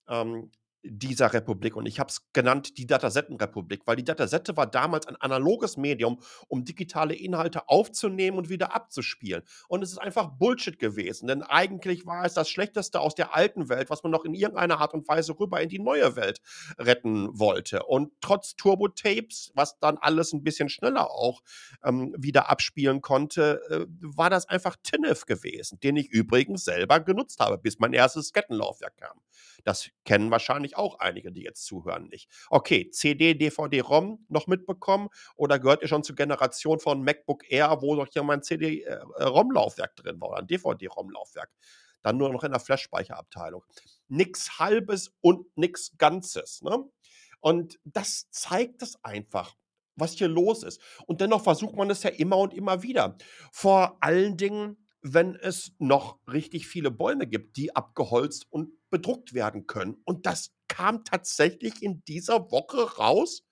ähm, 0.07 0.51
dieser 0.85 1.33
Republik. 1.33 1.77
Und 1.77 1.87
ich 1.87 1.99
habe 1.99 2.09
es 2.09 2.31
genannt 2.33 2.79
die 2.79 2.87
Datasettenrepublik, 2.87 3.83
weil 3.87 3.97
die 3.97 4.05
Datasette 4.05 4.57
war 4.57 4.67
damals 4.67 5.07
ein 5.07 5.17
analoges 5.17 5.77
Medium, 5.77 6.21
um 6.49 6.65
digitale 6.65 7.15
Inhalte 7.15 7.69
aufzunehmen 7.69 8.39
und 8.39 8.49
wieder 8.49 8.75
abzuspielen. 8.75 9.43
Und 9.69 9.83
es 9.83 9.93
ist 9.93 9.99
einfach 9.99 10.31
Bullshit 10.39 10.79
gewesen, 10.79 11.27
denn 11.27 11.43
eigentlich 11.43 12.07
war 12.07 12.25
es 12.25 12.35
das 12.35 12.49
Schlechteste 12.49 13.01
aus 13.01 13.15
der 13.15 13.35
alten 13.35 13.69
Welt, 13.69 13.91
was 13.91 14.03
man 14.03 14.13
noch 14.13 14.25
in 14.25 14.35
irgendeiner 14.35 14.81
Art 14.81 14.95
und 14.95 15.09
Weise 15.09 15.39
rüber 15.39 15.61
in 15.61 15.69
die 15.69 15.79
neue 15.79 16.17
Welt 16.17 16.41
retten 16.79 17.39
wollte. 17.39 17.85
Und 17.85 18.13
trotz 18.21 18.57
Turbo-Tapes, 18.57 19.53
was 19.55 19.79
dann 19.79 19.99
alles 19.99 20.33
ein 20.33 20.43
bisschen 20.43 20.69
schneller 20.69 21.11
auch 21.11 21.43
ähm, 21.83 22.15
wieder 22.19 22.51
abspielen 22.51 23.01
konnte, 23.01 23.61
äh, 23.71 23.87
war 24.01 24.31
das 24.31 24.49
einfach 24.49 24.77
TINF 24.83 25.27
gewesen, 25.27 25.81
den 25.81 25.97
ich 25.97 26.11
übrigens 26.11 26.65
selber 26.65 27.01
genutzt 27.01 27.41
habe, 27.41 27.59
bis 27.59 27.79
mein 27.79 27.93
erstes 27.93 28.33
Kettenlaufwerk 28.33 28.97
kam. 28.97 29.21
Das 29.65 29.89
kennen 30.05 30.31
wahrscheinlich 30.31 30.74
auch 30.77 30.99
einige, 30.99 31.33
die 31.33 31.43
jetzt 31.43 31.65
zuhören, 31.65 32.09
nicht. 32.09 32.31
Okay, 32.51 32.91
CD, 32.91 33.35
DVD, 33.35 33.81
ROM 33.81 34.25
noch 34.29 34.47
mitbekommen 34.47 35.09
oder 35.37 35.59
gehört 35.59 35.83
ihr 35.83 35.89
schon 35.89 36.03
zur 36.03 36.17
Generation 36.17 36.81
von 36.81 37.03
MacBook 37.03 37.51
Air, 37.51 37.79
wo 37.81 37.97
doch 37.97 38.09
hier 38.13 38.23
mein 38.23 38.43
CD-ROM-Laufwerk 38.43 39.93
äh, 39.99 40.03
drin 40.03 40.21
war 40.21 40.31
oder 40.31 40.39
ein 40.39 40.47
DVD-ROM-Laufwerk? 40.47 41.51
Dann 42.03 42.19
nur 42.19 42.31
noch 42.31 42.45
in 42.45 42.53
der 42.53 42.61
Flash-Speicherabteilung. 42.61 43.65
Nix 44.09 44.59
Halbes 44.59 45.15
und 45.21 45.47
nix 45.57 45.97
Ganzes. 45.97 46.61
Ne? 46.63 46.85
Und 47.41 47.79
das 47.85 48.31
zeigt 48.31 48.83
es 48.83 49.03
einfach 49.03 49.57
was 49.97 50.13
hier 50.13 50.29
los 50.29 50.63
ist. 50.63 50.81
Und 51.07 51.21
dennoch 51.21 51.43
versucht 51.43 51.77
man 51.77 51.91
es 51.91 52.03
ja 52.03 52.11
immer 52.11 52.37
und 52.39 52.55
immer 52.55 52.83
wieder. 52.83 53.17
Vor 53.53 53.97
allen 54.01 54.37
Dingen 54.37 54.84
wenn 55.07 55.37
es 55.37 55.73
noch 55.79 56.19
richtig 56.27 56.67
viele 56.67 56.91
Bäume 56.91 57.27
gibt, 57.27 57.59
die 57.59 57.77
abgeholzt 57.77 58.47
und 58.49 58.71
bedruckt 58.89 59.35
werden 59.35 59.67
können. 59.67 59.99
Und 60.05 60.25
das 60.25 60.55
kam 60.67 61.05
tatsächlich 61.05 61.83
in 61.83 62.03
dieser 62.07 62.51
Woche 62.51 62.97
raus, 62.97 63.45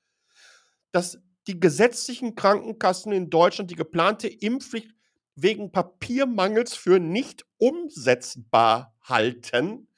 dass 0.93 1.19
die 1.47 1.61
gesetzlichen 1.61 2.37
Krankenkassen 2.37 3.13
in 3.13 3.29
Deutschland 3.29 3.71
die 3.71 3.77
geplante 3.77 4.29
Impfpflicht 4.29 4.95
wegen 5.35 5.73
Papiermangels 5.73 6.75
für 6.75 6.99
nicht 6.99 7.45
umsetzbar 7.59 8.97
halten. 9.03 9.89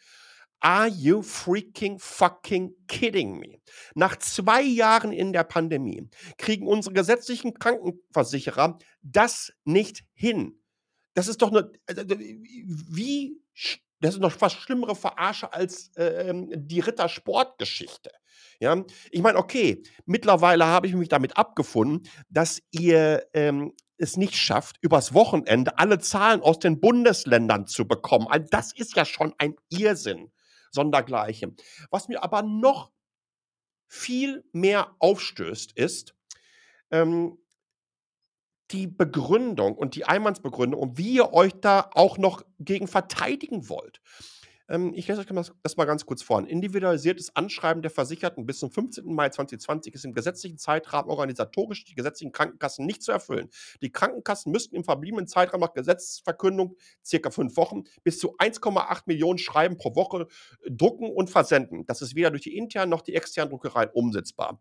Are 0.58 0.88
you 0.88 1.22
freaking 1.22 2.00
fucking 2.00 2.74
kidding 2.88 3.38
me? 3.38 3.60
Nach 3.94 4.16
zwei 4.16 4.62
Jahren 4.62 5.12
in 5.12 5.32
der 5.32 5.44
Pandemie 5.44 6.08
kriegen 6.36 6.66
unsere 6.66 6.94
gesetzlichen 6.94 7.54
Krankenversicherer 7.54 8.78
das 9.02 9.52
nicht 9.64 10.04
hin 10.14 10.58
das 11.14 11.28
ist 11.28 11.42
doch 11.42 11.50
eine, 11.50 11.70
also, 11.86 12.02
wie, 12.08 13.40
das 14.00 14.14
ist 14.14 14.20
noch 14.20 14.32
fast 14.32 14.56
schlimmere 14.56 14.94
Verarsche 14.94 15.52
als 15.52 15.90
ähm, 15.96 16.50
die 16.54 16.80
Rittersportgeschichte. 16.80 18.10
Ja, 18.60 18.84
ich 19.10 19.22
meine, 19.22 19.38
okay, 19.38 19.82
mittlerweile 20.04 20.66
habe 20.66 20.86
ich 20.86 20.94
mich 20.94 21.08
damit 21.08 21.36
abgefunden, 21.36 22.08
dass 22.28 22.62
ihr 22.70 23.26
ähm, 23.32 23.72
es 23.96 24.16
nicht 24.16 24.36
schafft, 24.36 24.76
übers 24.80 25.14
Wochenende 25.14 25.78
alle 25.78 25.98
Zahlen 25.98 26.40
aus 26.40 26.58
den 26.58 26.80
Bundesländern 26.80 27.66
zu 27.66 27.86
bekommen. 27.86 28.26
Also 28.28 28.46
das 28.50 28.72
ist 28.72 28.96
ja 28.96 29.04
schon 29.04 29.34
ein 29.38 29.54
Irrsinn, 29.70 30.32
sondergleichen. 30.70 31.56
Was 31.90 32.08
mir 32.08 32.22
aber 32.22 32.42
noch 32.42 32.90
viel 33.86 34.44
mehr 34.52 34.94
aufstößt, 34.98 35.72
ist, 35.72 36.14
ähm, 36.90 37.38
die 38.70 38.86
Begründung 38.86 39.76
und 39.76 39.94
die 39.94 40.04
Einwandsbegründung 40.04 40.80
und 40.80 40.98
wie 40.98 41.14
ihr 41.14 41.32
euch 41.32 41.52
da 41.60 41.90
auch 41.94 42.18
noch 42.18 42.42
gegen 42.58 42.88
verteidigen 42.88 43.68
wollt. 43.68 44.00
Ähm, 44.68 44.92
ich 44.94 45.06
lese 45.06 45.20
euch 45.20 45.52
das 45.62 45.76
mal 45.76 45.84
ganz 45.84 46.06
kurz 46.06 46.22
vor. 46.22 46.38
Ein 46.38 46.46
individualisiertes 46.46 47.36
Anschreiben 47.36 47.82
der 47.82 47.90
Versicherten 47.90 48.46
bis 48.46 48.58
zum 48.58 48.70
15. 48.70 49.04
Mai 49.12 49.28
2020 49.28 49.94
ist 49.94 50.04
im 50.04 50.14
gesetzlichen 50.14 50.58
Zeitrahmen 50.58 51.10
organisatorisch 51.10 51.84
die 51.84 51.94
gesetzlichen 51.94 52.32
Krankenkassen 52.32 52.86
nicht 52.86 53.02
zu 53.02 53.12
erfüllen. 53.12 53.50
Die 53.82 53.92
Krankenkassen 53.92 54.52
müssten 54.52 54.74
im 54.76 54.84
verbliebenen 54.84 55.26
Zeitraum 55.26 55.60
nach 55.60 55.74
Gesetzesverkündung, 55.74 56.76
circa 57.04 57.30
fünf 57.30 57.56
Wochen, 57.56 57.84
bis 58.02 58.18
zu 58.18 58.36
1,8 58.38 59.02
Millionen 59.06 59.38
Schreiben 59.38 59.76
pro 59.76 59.94
Woche 59.94 60.26
äh, 60.62 60.70
drucken 60.70 61.10
und 61.10 61.28
versenden. 61.28 61.84
Das 61.86 62.00
ist 62.00 62.14
weder 62.14 62.30
durch 62.30 62.42
die 62.42 62.56
internen 62.56 62.90
noch 62.90 63.02
die 63.02 63.14
externen 63.14 63.50
Druckereien 63.50 63.90
umsetzbar. 63.92 64.60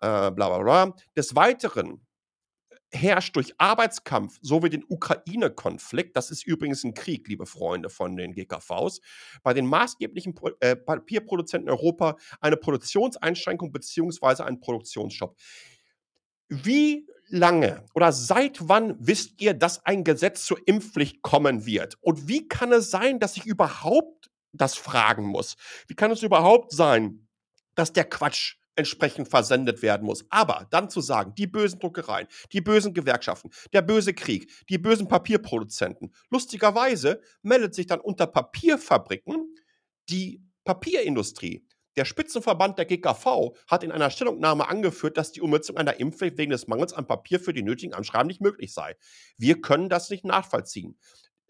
Äh, 0.00 0.30
bla 0.30 0.30
bla 0.30 0.58
bla. 0.58 0.94
Des 1.14 1.36
Weiteren 1.36 2.00
herrscht 2.92 3.34
durch 3.36 3.54
Arbeitskampf 3.58 4.38
sowie 4.42 4.70
den 4.70 4.84
Ukraine-Konflikt, 4.88 6.16
das 6.16 6.30
ist 6.30 6.46
übrigens 6.46 6.84
ein 6.84 6.94
Krieg, 6.94 7.26
liebe 7.26 7.46
Freunde 7.46 7.88
von 7.88 8.16
den 8.16 8.34
GKVs, 8.34 9.00
bei 9.42 9.54
den 9.54 9.66
maßgeblichen 9.66 10.34
äh, 10.60 10.76
Papierproduzenten 10.76 11.68
in 11.68 11.72
Europa 11.72 12.16
eine 12.40 12.56
Produktionseinschränkung 12.56 13.72
bzw. 13.72 14.42
einen 14.42 14.60
Produktionsstopp. 14.60 15.36
Wie 16.48 17.06
lange 17.28 17.84
oder 17.94 18.12
seit 18.12 18.68
wann 18.68 18.94
wisst 18.98 19.40
ihr, 19.40 19.54
dass 19.54 19.84
ein 19.86 20.04
Gesetz 20.04 20.44
zur 20.44 20.58
Impfpflicht 20.66 21.22
kommen 21.22 21.64
wird? 21.64 21.96
Und 22.02 22.28
wie 22.28 22.46
kann 22.46 22.72
es 22.72 22.90
sein, 22.90 23.18
dass 23.18 23.36
ich 23.36 23.46
überhaupt 23.46 24.30
das 24.52 24.74
fragen 24.74 25.24
muss? 25.24 25.56
Wie 25.86 25.94
kann 25.94 26.10
es 26.10 26.22
überhaupt 26.22 26.72
sein, 26.72 27.26
dass 27.74 27.92
der 27.92 28.04
Quatsch 28.04 28.56
entsprechend 28.74 29.28
versendet 29.28 29.82
werden 29.82 30.06
muss. 30.06 30.24
Aber 30.30 30.66
dann 30.70 30.90
zu 30.90 31.00
sagen, 31.00 31.34
die 31.36 31.46
bösen 31.46 31.78
Druckereien, 31.78 32.28
die 32.52 32.60
bösen 32.60 32.94
Gewerkschaften, 32.94 33.50
der 33.72 33.82
böse 33.82 34.14
Krieg, 34.14 34.50
die 34.68 34.78
bösen 34.78 35.08
Papierproduzenten, 35.08 36.14
lustigerweise 36.30 37.20
meldet 37.42 37.74
sich 37.74 37.86
dann 37.86 38.00
unter 38.00 38.26
Papierfabriken 38.26 39.54
die 40.08 40.42
Papierindustrie. 40.64 41.66
Der 41.96 42.06
Spitzenverband 42.06 42.78
der 42.78 42.86
GKV 42.86 43.54
hat 43.66 43.84
in 43.84 43.92
einer 43.92 44.10
Stellungnahme 44.10 44.66
angeführt, 44.68 45.18
dass 45.18 45.32
die 45.32 45.42
Umsetzung 45.42 45.76
einer 45.76 46.00
Impfpflicht 46.00 46.38
wegen 46.38 46.50
des 46.50 46.66
Mangels 46.66 46.94
an 46.94 47.06
Papier 47.06 47.38
für 47.38 47.52
die 47.52 47.62
nötigen 47.62 47.92
Anschreiben 47.92 48.28
nicht 48.28 48.40
möglich 48.40 48.72
sei. 48.72 48.96
Wir 49.36 49.60
können 49.60 49.90
das 49.90 50.08
nicht 50.08 50.24
nachvollziehen. 50.24 50.98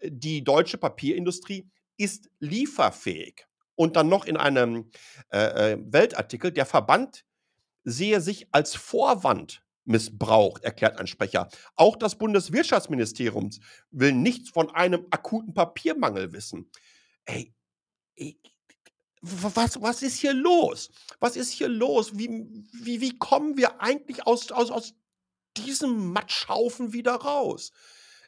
Die 0.03 0.43
deutsche 0.43 0.77
Papierindustrie 0.77 1.69
ist 1.95 2.29
lieferfähig 2.39 3.45
und 3.75 3.95
dann 3.95 4.09
noch 4.09 4.25
in 4.25 4.37
einem 4.37 4.91
äh, 5.31 5.73
äh, 5.73 5.77
Weltartikel, 5.81 6.51
der 6.51 6.65
Verband 6.65 7.25
sehe 7.83 8.21
sich 8.21 8.47
als 8.51 8.75
Vorwand 8.75 9.63
missbraucht, 9.85 10.63
erklärt 10.63 10.99
ein 10.99 11.07
Sprecher. 11.07 11.49
Auch 11.75 11.95
das 11.95 12.17
Bundeswirtschaftsministerium 12.17 13.49
will 13.91 14.13
nichts 14.13 14.49
von 14.49 14.69
einem 14.69 15.07
akuten 15.09 15.53
Papiermangel 15.53 16.31
wissen. 16.31 16.69
Ey, 17.25 17.53
ey 18.15 18.39
was, 19.23 19.81
was 19.81 20.01
ist 20.01 20.19
hier 20.19 20.33
los? 20.33 20.91
Was 21.19 21.37
ist 21.37 21.51
hier 21.51 21.69
los? 21.69 22.17
Wie, 22.17 22.29
wie, 22.73 22.99
wie 22.99 23.17
kommen 23.17 23.55
wir 23.55 23.81
eigentlich 23.81 24.27
aus, 24.27 24.51
aus, 24.51 24.69
aus 24.69 24.95
diesem 25.55 26.11
Matschhaufen 26.11 26.91
wieder 26.91 27.15
raus? 27.15 27.71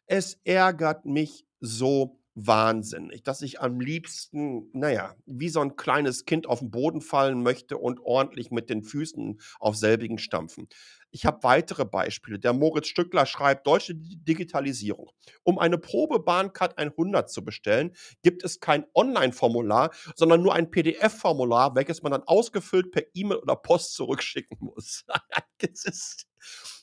Es 0.06 0.40
ärgert 0.46 1.06
mich 1.06 1.46
so 1.60 2.22
wahnsinnig, 2.36 3.24
dass 3.24 3.42
ich 3.42 3.62
am 3.62 3.80
liebsten, 3.80 4.70
naja, 4.74 5.16
wie 5.26 5.50
so 5.50 5.62
ein 5.62 5.78
kleines 5.78 6.26
Kind 6.26 6.48
auf 6.48 6.60
den 6.60 6.70
Boden 6.70 7.02
fallen 7.02 7.42
möchte 7.42 7.78
und 7.78 8.00
ordentlich 8.02 8.52
mit 8.52 8.70
den 8.70 8.84
Füßen 8.84 9.40
auf 9.60 9.78
selbigen 9.78 10.18
stampfen. 10.18 10.68
Ich 11.12 11.26
habe 11.26 11.44
weitere 11.44 11.86
Beispiele. 11.86 12.38
Der 12.38 12.52
Moritz 12.52 12.88
Stückler 12.88 13.26
schreibt, 13.26 13.66
deutsche 13.66 13.96
Digitalisierung. 13.96 15.12
Um 15.44 15.60
eine 15.60 15.78
Probebahncard 15.78 16.78
100 16.78 17.32
zu 17.32 17.46
bestellen, 17.46 17.96
gibt 18.22 18.44
es 18.44 18.60
kein 18.60 18.86
Online-Formular, 18.94 19.92
sondern 20.16 20.44
nur 20.44 20.54
ein 20.54 20.70
PDF-Formular, 20.70 21.74
welches 21.76 22.04
man 22.04 22.12
dann 22.12 22.24
ausgefüllt 22.24 22.92
per 22.92 23.04
E-Mail 23.14 23.38
oder 23.38 23.56
Post 23.56 23.94
zurückschicken 23.94 24.58
muss. 24.60 25.06
das 25.60 25.86
ist 25.86 26.28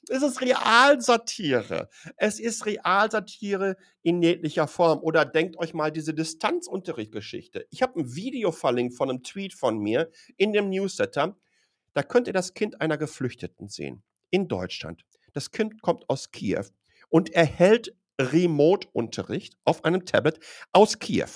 es 0.09 0.23
ist 0.23 0.41
Realsatire. 0.41 1.89
Es 2.17 2.41
ist 2.41 2.67
Realsatire 2.67 3.77
in 4.03 4.23
jeglicher 4.23 4.67
Form. 4.67 5.01
Oder 5.01 5.25
denkt 5.25 5.59
euch 5.59 5.75
mal 5.75 5.93
diese 5.93 6.15
Distanzunterrichtgeschichte. 6.15 7.67
Ich 7.71 7.83
habe 7.83 8.01
ein 8.01 8.15
Video 8.15 8.53
verlinkt 8.53 8.97
von 8.97 9.11
einem 9.11 9.23
Tweet 9.23 9.55
von 9.55 9.79
mir 9.79 10.11
in 10.37 10.53
dem 10.53 10.71
Newsletter. 10.71 11.37
Da 11.95 12.03
könnt 12.03 12.27
ihr 12.27 12.33
das 12.33 12.55
Kind 12.55 12.81
einer 12.81 12.99
Geflüchteten 12.99 13.69
sehen. 13.69 14.03
In 14.31 14.49
Deutschland. 14.49 15.05
Das 15.35 15.51
Kind 15.51 15.83
kommt 15.83 16.09
aus 16.09 16.31
Kiew 16.31 16.65
und 17.09 17.31
erhält 17.31 17.95
Remote-Unterricht 18.21 19.57
auf 19.65 19.85
einem 19.85 20.05
Tablet 20.05 20.41
aus 20.73 20.99
Kiew. 20.99 21.29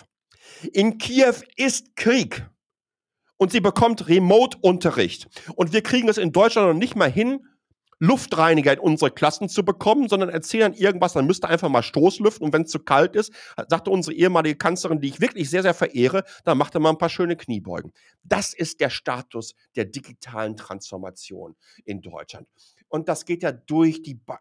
In 0.72 0.98
Kiew 0.98 1.34
ist 1.56 1.94
Krieg. 1.96 2.48
Und 3.38 3.52
sie 3.52 3.60
bekommt 3.60 4.08
Remote-Unterricht. 4.08 5.28
Und 5.56 5.72
wir 5.72 5.82
kriegen 5.82 6.08
es 6.08 6.16
in 6.16 6.32
Deutschland 6.32 6.68
noch 6.68 6.78
nicht 6.78 6.96
mal 6.96 7.10
hin, 7.10 7.46
Luftreiniger 7.98 8.72
in 8.72 8.78
unsere 8.78 9.10
Klassen 9.10 9.48
zu 9.48 9.64
bekommen, 9.64 10.08
sondern 10.08 10.28
erzählen 10.28 10.74
irgendwas, 10.74 11.14
dann 11.14 11.26
müsste 11.26 11.48
einfach 11.48 11.68
mal 11.68 11.82
Stoßlüften 11.82 12.44
und 12.44 12.52
wenn 12.52 12.62
es 12.62 12.70
zu 12.70 12.80
kalt 12.80 13.16
ist, 13.16 13.32
sagte 13.68 13.90
unsere 13.90 14.14
ehemalige 14.14 14.56
Kanzlerin, 14.56 15.00
die 15.00 15.08
ich 15.08 15.20
wirklich 15.20 15.48
sehr, 15.48 15.62
sehr 15.62 15.74
verehre, 15.74 16.24
dann 16.44 16.58
macht 16.58 16.74
er 16.74 16.80
mal 16.80 16.90
ein 16.90 16.98
paar 16.98 17.08
schöne 17.08 17.36
Kniebeugen. 17.36 17.92
Das 18.22 18.52
ist 18.52 18.80
der 18.80 18.90
Status 18.90 19.54
der 19.76 19.86
digitalen 19.86 20.56
Transformation 20.56 21.56
in 21.84 22.00
Deutschland. 22.02 22.46
Und 22.88 23.08
das 23.08 23.24
geht 23.24 23.42
ja 23.42 23.52
durch 23.52 24.02
die 24.02 24.14
ba 24.14 24.38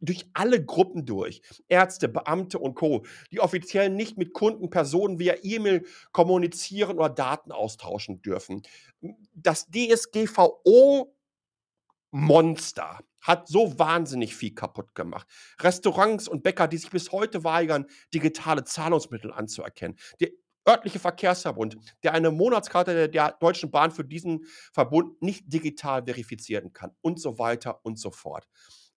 durch 0.00 0.28
alle 0.34 0.62
Gruppen 0.62 1.06
durch. 1.06 1.40
Ärzte, 1.68 2.08
Beamte 2.08 2.58
und 2.58 2.74
Co., 2.74 3.04
die 3.32 3.40
offiziell 3.40 3.88
nicht 3.88 4.18
mit 4.18 4.34
Kunden, 4.34 4.68
Personen 4.68 5.18
via 5.18 5.36
E-Mail 5.42 5.86
kommunizieren 6.12 6.98
oder 6.98 7.08
Daten 7.08 7.50
austauschen 7.50 8.20
dürfen. 8.20 8.62
Das 9.32 9.68
DSGVO 9.70 11.14
Monster. 12.10 13.00
Hat 13.20 13.48
so 13.48 13.78
wahnsinnig 13.78 14.34
viel 14.34 14.54
kaputt 14.54 14.94
gemacht. 14.94 15.26
Restaurants 15.60 16.26
und 16.26 16.42
Bäcker, 16.42 16.68
die 16.68 16.78
sich 16.78 16.90
bis 16.90 17.12
heute 17.12 17.44
weigern, 17.44 17.86
digitale 18.14 18.64
Zahlungsmittel 18.64 19.32
anzuerkennen. 19.32 19.98
Der 20.20 20.30
örtliche 20.66 20.98
Verkehrsverbund, 20.98 21.76
der 22.02 22.14
eine 22.14 22.30
Monatskarte 22.30 23.08
der, 23.08 23.32
Deutschen 23.32 23.70
Bahn 23.70 23.90
für 23.90 24.04
diesen 24.04 24.46
Verbund 24.72 25.20
nicht 25.22 25.52
digital 25.52 26.04
verifizieren 26.04 26.72
kann 26.72 26.92
und 27.00 27.20
so 27.20 27.38
weiter 27.38 27.84
und 27.84 27.98
so 27.98 28.10
fort. 28.10 28.46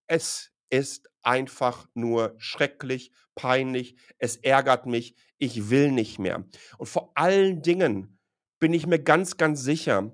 Es 0.08 0.52
ist 0.70 1.10
einfach 1.22 1.88
nur 1.94 2.36
schrecklich, 2.38 3.12
peinlich, 3.36 3.96
es 4.18 4.38
ärgert 4.38 4.86
mich, 4.86 5.16
ich 5.38 5.70
will 5.70 5.92
nicht 5.92 6.20
mehr. 6.20 6.46
Und 6.78 6.88
vor 6.88 7.12
allen 7.16 7.62
Dingen 7.62 8.20
bin 8.60 8.74
ich 8.74 8.88
mir 8.88 9.00
ganz, 9.00 9.38
ganz 9.38 9.62
sicher, 9.62 10.14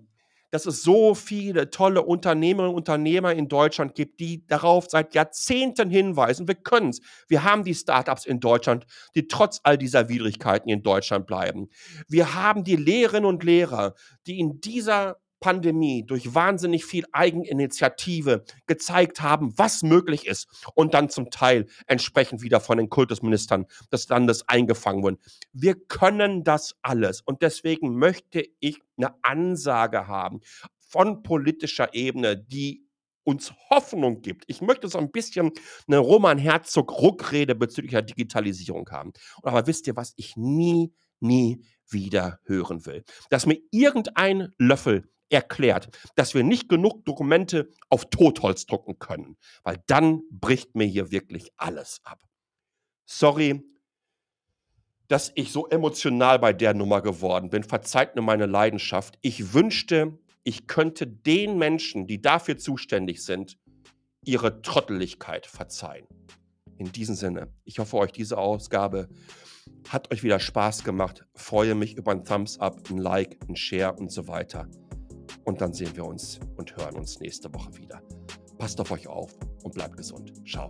dass 0.51 0.65
es 0.65 0.81
so 0.83 1.15
viele 1.15 1.69
tolle 1.69 2.01
Unternehmerinnen 2.03 2.71
und 2.71 2.77
Unternehmer 2.77 3.33
in 3.33 3.47
Deutschland 3.47 3.95
gibt, 3.95 4.19
die 4.19 4.45
darauf 4.47 4.87
seit 4.89 5.13
Jahrzehnten 5.13 5.89
hinweisen. 5.89 6.47
Wir 6.47 6.55
können 6.55 6.89
es. 6.89 7.01
Wir 7.27 7.43
haben 7.43 7.63
die 7.63 7.75
Startups 7.75 8.25
in 8.25 8.39
Deutschland, 8.39 8.85
die 9.15 9.27
trotz 9.27 9.59
all 9.63 9.77
dieser 9.77 10.09
Widrigkeiten 10.09 10.69
in 10.69 10.81
Deutschland 10.81 11.27
bleiben. 11.27 11.69
Wir 12.07 12.33
haben 12.33 12.63
die 12.63 12.75
Lehrerinnen 12.75 13.25
und 13.25 13.43
Lehrer, 13.43 13.93
die 14.25 14.39
in 14.39 14.59
dieser 14.61 15.17
Pandemie 15.39 16.05
durch 16.05 16.33
wahnsinnig 16.33 16.85
viel 16.85 17.05
Eigeninitiative 17.11 18.43
gezeigt 18.67 19.21
haben, 19.21 19.57
was 19.57 19.83
möglich 19.83 20.27
ist 20.27 20.47
und 20.75 20.93
dann 20.93 21.09
zum 21.09 21.29
Teil 21.29 21.67
entsprechend 21.87 22.41
wieder 22.41 22.59
von 22.59 22.77
den 22.77 22.89
Kultusministern 22.89 23.65
des 23.91 24.09
Landes 24.09 24.47
eingefangen 24.47 25.03
wurden. 25.03 25.19
Wir 25.53 25.75
können 25.75 26.43
das 26.43 26.75
alles 26.81 27.21
und 27.21 27.41
deswegen 27.41 27.95
möchte 27.95 28.43
ich 28.59 28.81
eine 28.97 29.13
Ansage 29.23 30.07
haben 30.07 30.41
von 30.77 31.23
politischer 31.23 31.93
Ebene, 31.93 32.35
die 32.37 32.89
uns 33.23 33.53
Hoffnung 33.69 34.21
gibt. 34.21 34.45
Ich 34.47 34.61
möchte 34.61 34.87
so 34.87 34.97
ein 34.97 35.11
bisschen 35.11 35.51
eine 35.87 35.99
Roman 35.99 36.37
Herzog 36.39 36.91
Ruckrede 36.99 37.53
bezüglich 37.53 37.91
der 37.91 38.01
Digitalisierung 38.01 38.89
haben. 38.89 39.13
Aber 39.43 39.67
wisst 39.67 39.85
ihr, 39.87 39.95
was 39.95 40.13
ich 40.15 40.35
nie, 40.35 40.91
nie 41.19 41.63
wieder 41.87 42.39
hören 42.45 42.85
will? 42.85 43.03
Dass 43.29 43.45
mir 43.45 43.59
irgendein 43.71 44.49
Löffel 44.57 45.09
erklärt, 45.29 45.89
dass 46.15 46.33
wir 46.33 46.43
nicht 46.43 46.69
genug 46.69 47.05
Dokumente 47.05 47.69
auf 47.89 48.09
Totholz 48.09 48.65
drucken 48.65 48.99
können, 48.99 49.37
weil 49.63 49.77
dann 49.87 50.21
bricht 50.31 50.75
mir 50.75 50.85
hier 50.85 51.11
wirklich 51.11 51.51
alles 51.57 52.01
ab. 52.03 52.19
Sorry, 53.05 53.63
dass 55.07 55.31
ich 55.35 55.51
so 55.51 55.67
emotional 55.67 56.39
bei 56.39 56.53
der 56.53 56.73
Nummer 56.73 57.01
geworden 57.01 57.49
bin. 57.49 57.63
Verzeiht 57.63 58.15
mir 58.15 58.21
meine 58.21 58.45
Leidenschaft. 58.45 59.17
Ich 59.21 59.53
wünschte, 59.53 60.19
ich 60.43 60.67
könnte 60.67 61.07
den 61.07 61.57
Menschen, 61.57 62.07
die 62.07 62.21
dafür 62.21 62.57
zuständig 62.57 63.23
sind, 63.23 63.57
ihre 64.23 64.61
Trotteligkeit 64.61 65.47
verzeihen. 65.47 66.07
In 66.77 66.91
diesem 66.91 67.15
Sinne, 67.15 67.51
ich 67.65 67.79
hoffe, 67.79 67.97
euch 67.97 68.11
diese 68.11 68.37
Ausgabe 68.37 69.09
hat 69.89 70.13
euch 70.13 70.23
wieder 70.23 70.39
Spaß 70.39 70.83
gemacht. 70.83 71.25
Freue 71.33 71.75
mich 71.75 71.95
über 71.95 72.11
ein 72.11 72.23
Thumbs 72.23 72.59
up, 72.59 72.89
ein 72.89 72.97
Like, 72.97 73.37
ein 73.47 73.55
Share 73.55 73.93
und 73.93 74.11
so 74.11 74.27
weiter. 74.27 74.67
Und 75.49 75.59
dann 75.61 75.73
sehen 75.73 75.89
wir 75.95 76.05
uns 76.05 76.39
und 76.57 76.77
hören 76.77 76.95
uns 76.95 77.19
nächste 77.19 77.51
Woche 77.51 77.75
wieder. 77.75 78.03
Passt 78.59 78.79
auf 78.79 78.91
euch 78.91 79.07
auf 79.07 79.33
und 79.63 79.73
bleibt 79.73 79.97
gesund. 79.97 80.31
Ciao. 80.47 80.69